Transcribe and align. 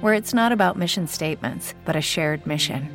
Where 0.00 0.14
it's 0.14 0.32
not 0.32 0.52
about 0.52 0.78
mission 0.78 1.06
statements, 1.06 1.74
but 1.84 1.96
a 1.96 2.00
shared 2.00 2.46
mission. 2.46 2.88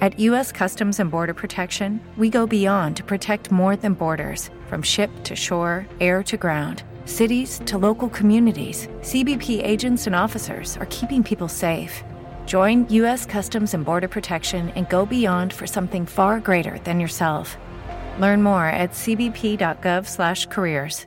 At 0.00 0.18
U.S. 0.18 0.50
Customs 0.50 0.98
and 0.98 1.10
Border 1.10 1.34
Protection, 1.34 2.00
we 2.16 2.30
go 2.30 2.46
beyond 2.46 2.96
to 2.96 3.04
protect 3.04 3.52
more 3.52 3.76
than 3.76 3.92
borders 3.92 4.48
from 4.68 4.80
ship 4.80 5.10
to 5.24 5.36
shore, 5.36 5.86
air 6.00 6.22
to 6.22 6.38
ground, 6.38 6.84
cities 7.04 7.60
to 7.66 7.76
local 7.76 8.08
communities. 8.08 8.88
CBP 9.00 9.62
agents 9.62 10.06
and 10.06 10.16
officers 10.16 10.78
are 10.78 10.86
keeping 10.86 11.22
people 11.22 11.48
safe. 11.48 12.02
Join 12.46 12.88
U.S. 12.88 13.26
Customs 13.26 13.74
and 13.74 13.84
Border 13.84 14.08
Protection 14.08 14.70
and 14.70 14.88
go 14.88 15.04
beyond 15.04 15.52
for 15.52 15.66
something 15.66 16.06
far 16.06 16.40
greater 16.40 16.78
than 16.84 16.98
yourself. 16.98 17.58
Learn 18.18 18.42
more 18.42 18.64
at 18.64 18.92
cbp.gov/careers. 18.92 21.06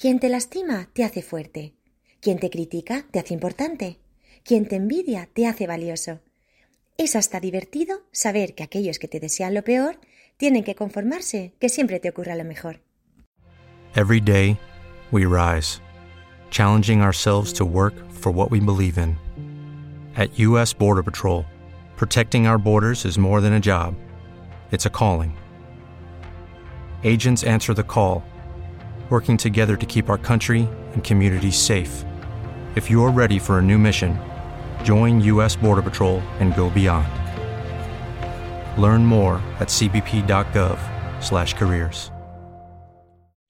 Quien 0.00 0.18
te 0.18 0.30
lastima 0.30 0.88
te 0.94 1.04
hace 1.04 1.22
fuerte. 1.22 1.74
Quien 2.22 2.38
te 2.38 2.48
critica 2.48 3.04
te 3.12 3.18
hace 3.18 3.34
importante. 3.34 3.98
Quien 4.44 4.66
te 4.66 4.76
envidia 4.76 5.28
te 5.32 5.46
hace 5.46 5.66
valioso. 5.66 6.20
Es 6.96 7.16
hasta 7.16 7.40
divertido 7.40 8.02
saber 8.12 8.54
que 8.54 8.62
aquellos 8.62 8.98
que 8.98 9.08
te 9.08 9.20
desean 9.20 9.54
lo 9.54 9.62
peor 9.62 10.00
tienen 10.36 10.64
que 10.64 10.74
conformarse 10.74 11.54
que 11.60 11.68
siempre 11.68 12.00
te 12.00 12.08
ocurra 12.08 12.34
lo 12.34 12.44
mejor. 12.44 12.80
Every 13.94 14.20
day, 14.20 14.58
we 15.10 15.24
rise, 15.26 15.80
challenging 16.50 17.02
ourselves 17.02 17.52
to 17.54 17.64
work 17.64 17.94
for 18.10 18.32
what 18.32 18.50
we 18.50 18.60
believe 18.60 18.98
in. 18.98 19.16
At 20.16 20.38
U.S. 20.38 20.72
Border 20.72 21.02
Patrol, 21.02 21.44
protecting 21.96 22.46
our 22.46 22.58
borders 22.58 23.04
is 23.04 23.18
more 23.18 23.40
than 23.40 23.54
a 23.54 23.60
job, 23.60 23.94
it's 24.70 24.86
a 24.86 24.90
calling. 24.90 25.36
Agents 27.02 27.44
answer 27.44 27.74
the 27.74 27.82
call, 27.82 28.22
working 29.10 29.36
together 29.36 29.76
to 29.76 29.86
keep 29.86 30.08
our 30.08 30.18
country 30.18 30.68
and 30.92 31.02
communities 31.02 31.56
safe. 31.56 32.04
If 32.76 32.88
you're 32.88 33.10
ready 33.10 33.38
for 33.38 33.58
a 33.58 33.62
new 33.62 33.78
mission, 33.78 34.16
Join 34.84 35.20
U.S. 35.22 35.56
Border 35.56 35.82
Patrol 35.82 36.20
and 36.38 36.54
go 36.54 36.70
beyond. 36.70 37.08
Learn 38.80 39.04
more 39.04 39.42
at 39.58 39.66
cbp.gov/careers. 39.68 42.12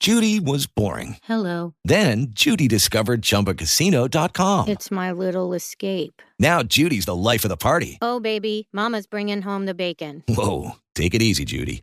Judy 0.00 0.40
was 0.40 0.66
boring. 0.66 1.18
Hello. 1.24 1.74
Then 1.84 2.28
Judy 2.30 2.68
discovered 2.68 3.20
ChumbaCasino.com. 3.20 4.68
It's 4.68 4.90
my 4.90 5.12
little 5.12 5.52
escape. 5.52 6.22
Now 6.38 6.62
Judy's 6.62 7.04
the 7.04 7.14
life 7.14 7.44
of 7.44 7.50
the 7.50 7.58
party. 7.58 7.98
Oh 8.00 8.18
baby, 8.18 8.66
Mama's 8.72 9.06
bringing 9.06 9.42
home 9.42 9.66
the 9.66 9.74
bacon. 9.74 10.24
Whoa, 10.26 10.76
take 10.94 11.14
it 11.14 11.20
easy, 11.20 11.44
Judy. 11.44 11.82